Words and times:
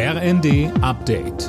RND 0.00 0.70
Update. 0.80 1.48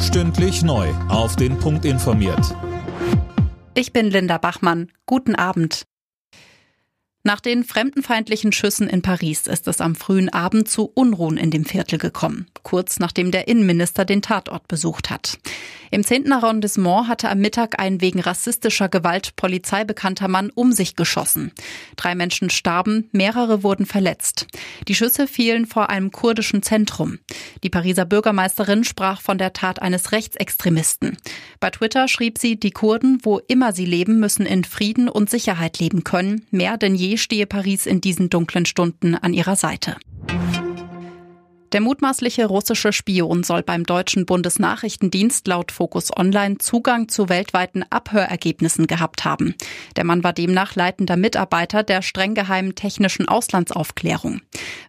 Stündlich 0.00 0.62
neu. 0.62 0.88
Auf 1.10 1.36
den 1.36 1.58
Punkt 1.58 1.84
informiert. 1.84 2.56
Ich 3.74 3.92
bin 3.92 4.06
Linda 4.06 4.38
Bachmann. 4.38 4.90
Guten 5.04 5.34
Abend. 5.34 5.84
Nach 7.24 7.40
den 7.40 7.62
fremdenfeindlichen 7.62 8.52
Schüssen 8.52 8.88
in 8.88 9.02
Paris 9.02 9.46
ist 9.46 9.68
es 9.68 9.82
am 9.82 9.96
frühen 9.96 10.30
Abend 10.30 10.66
zu 10.66 10.90
Unruhen 10.94 11.36
in 11.36 11.50
dem 11.50 11.66
Viertel 11.66 11.98
gekommen, 11.98 12.46
kurz 12.62 12.98
nachdem 12.98 13.30
der 13.30 13.46
Innenminister 13.46 14.06
den 14.06 14.22
Tatort 14.22 14.66
besucht 14.66 15.10
hat. 15.10 15.38
Im 15.92 16.04
10. 16.04 16.30
Arrondissement 16.30 17.08
hatte 17.08 17.28
am 17.28 17.40
Mittag 17.40 17.80
ein 17.80 18.00
wegen 18.00 18.20
rassistischer 18.20 18.88
Gewalt 18.88 19.34
polizeibekannter 19.34 20.28
Mann 20.28 20.50
um 20.54 20.70
sich 20.70 20.94
geschossen. 20.94 21.50
Drei 21.96 22.14
Menschen 22.14 22.48
starben, 22.48 23.08
mehrere 23.10 23.64
wurden 23.64 23.86
verletzt. 23.86 24.46
Die 24.86 24.94
Schüsse 24.94 25.26
fielen 25.26 25.66
vor 25.66 25.90
einem 25.90 26.12
kurdischen 26.12 26.62
Zentrum. 26.62 27.18
Die 27.64 27.70
Pariser 27.70 28.04
Bürgermeisterin 28.04 28.84
sprach 28.84 29.20
von 29.20 29.36
der 29.36 29.52
Tat 29.52 29.82
eines 29.82 30.12
Rechtsextremisten. 30.12 31.16
Bei 31.58 31.70
Twitter 31.70 32.06
schrieb 32.06 32.38
sie, 32.38 32.58
die 32.58 32.70
Kurden, 32.70 33.18
wo 33.24 33.40
immer 33.48 33.72
sie 33.72 33.86
leben, 33.86 34.20
müssen 34.20 34.46
in 34.46 34.62
Frieden 34.62 35.08
und 35.08 35.28
Sicherheit 35.28 35.80
leben 35.80 36.04
können. 36.04 36.46
Mehr 36.52 36.76
denn 36.76 36.94
je 36.94 37.16
stehe 37.16 37.46
Paris 37.46 37.86
in 37.86 38.00
diesen 38.00 38.30
dunklen 38.30 38.64
Stunden 38.64 39.16
an 39.16 39.34
ihrer 39.34 39.56
Seite. 39.56 39.96
Der 41.72 41.80
mutmaßliche 41.80 42.46
russische 42.46 42.92
Spion 42.92 43.44
soll 43.44 43.62
beim 43.62 43.84
deutschen 43.84 44.26
Bundesnachrichtendienst 44.26 45.46
laut 45.46 45.70
Focus 45.70 46.10
Online 46.16 46.58
Zugang 46.58 47.08
zu 47.08 47.28
weltweiten 47.28 47.84
Abhörergebnissen 47.88 48.88
gehabt 48.88 49.24
haben. 49.24 49.54
Der 49.94 50.04
Mann 50.04 50.24
war 50.24 50.32
demnach 50.32 50.74
leitender 50.74 51.16
Mitarbeiter 51.16 51.84
der 51.84 52.02
streng 52.02 52.34
geheimen 52.34 52.74
technischen 52.74 53.28
Auslandsaufklärung. 53.28 54.40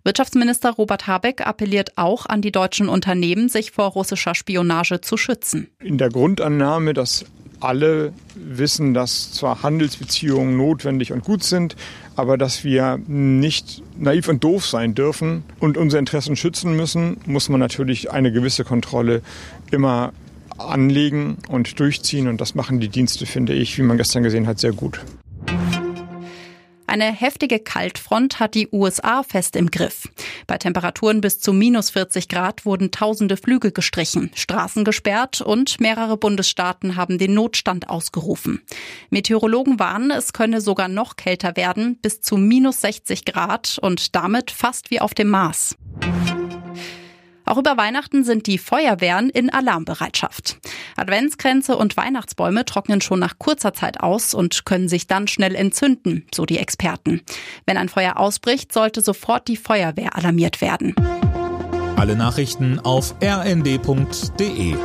Wirtschaftsminister 0.04 0.72
Robert 0.72 1.06
Habeck 1.06 1.46
appelliert 1.46 1.98
auch 1.98 2.26
an 2.26 2.42
die 2.42 2.52
deutschen 2.52 2.90
Unternehmen, 2.90 3.48
sich 3.48 3.70
vor 3.70 3.90
russischer 3.92 4.34
Spionage 4.34 5.02
zu 5.02 5.18
schützen. 5.18 5.70
In 5.80 6.00
der 6.00 6.10
Grundannahme, 6.10 6.96
dass 6.96 7.26
alle 7.62 8.14
wissen, 8.36 8.94
dass 8.94 9.32
zwar 9.32 9.64
Handelsbeziehungen 9.64 10.58
notwendig 10.58 11.12
und 11.12 11.24
gut 11.24 11.44
sind, 11.44 11.76
aber 12.16 12.38
dass 12.38 12.64
wir 12.64 13.00
nicht 13.08 13.82
naiv 13.98 14.28
und 14.28 14.44
doof 14.44 14.66
sein 14.66 14.96
dürfen 14.96 15.44
und 15.60 15.78
unsere 15.78 16.00
Interessen 16.00 16.36
schützen 16.36 16.76
müssen, 16.76 17.18
muss 17.26 17.50
man 17.50 17.60
natürlich 17.60 18.12
eine 18.12 18.32
gewisse 18.32 18.64
Kontrolle 18.64 19.22
immer 19.72 20.12
anlegen 20.58 21.38
und 21.48 21.80
durchziehen. 21.80 22.28
Und 22.28 22.42
das 22.42 22.56
machen 22.56 22.80
die 22.80 22.90
Dienste, 22.90 23.26
finde 23.26 23.54
ich, 23.54 23.78
wie 23.78 23.84
man 23.84 23.98
gestern 23.98 24.24
gesehen 24.24 24.48
hat, 24.48 24.60
sehr 24.60 24.74
gut. 24.74 25.02
Eine 26.92 27.14
heftige 27.14 27.60
Kaltfront 27.60 28.42
hat 28.42 28.54
die 28.54 28.68
USA 28.70 29.24
fest 29.24 29.56
im 29.56 29.72
Griff. 29.72 30.10
Bei 30.46 30.58
Temperaturen 30.58 31.22
bis 31.22 31.40
zu 31.40 31.54
minus 31.54 31.90
40 31.92 32.28
Grad 32.28 32.66
wurden 32.66 32.92
tausende 32.92 33.38
Flüge 33.38 33.72
gestrichen, 33.72 34.30
Straßen 34.36 34.84
gesperrt 34.84 35.40
und 35.40 35.80
mehrere 35.80 36.18
Bundesstaaten 36.18 36.98
haben 36.98 37.18
den 37.18 37.34
Notstand 37.34 37.90
ausgerufen. 37.90 38.62
Meteorologen 39.10 39.80
warnen, 39.80 40.12
es 40.12 40.34
könne 40.34 40.60
sogar 40.60 40.90
noch 40.90 41.16
kälter 41.16 41.56
werden, 41.56 41.96
bis 42.02 42.20
zu 42.20 42.36
minus 42.36 42.82
60 42.82 43.24
Grad 43.24 43.80
und 43.82 44.14
damit 44.14 44.52
fast 44.52 44.92
wie 44.92 45.00
auf 45.00 45.14
dem 45.14 45.30
Mars. 45.30 45.78
Auch 47.52 47.58
über 47.58 47.76
Weihnachten 47.76 48.24
sind 48.24 48.48
die 48.48 48.58
Feuerwehren 48.58 49.30
in 49.30 49.50
Alarmbereitschaft. 49.50 50.58
Adventskränze 50.96 51.76
und 51.76 51.98
Weihnachtsbäume 51.98 52.64
trocknen 52.64 53.02
schon 53.02 53.20
nach 53.20 53.40
kurzer 53.40 53.74
Zeit 53.74 54.00
aus 54.00 54.34
und 54.34 54.64
können 54.64 54.88
sich 54.88 55.06
dann 55.06 55.28
schnell 55.28 55.54
entzünden, 55.56 56.26
so 56.34 56.46
die 56.46 56.60
Experten. 56.60 57.20
Wenn 57.66 57.76
ein 57.76 57.90
Feuer 57.90 58.16
ausbricht, 58.16 58.72
sollte 58.72 59.02
sofort 59.02 59.50
die 59.50 59.58
Feuerwehr 59.58 60.16
alarmiert 60.16 60.62
werden. 60.62 60.96
Alle 61.98 62.16
Nachrichten 62.16 62.80
auf 62.80 63.16
rnd.de 63.22 64.78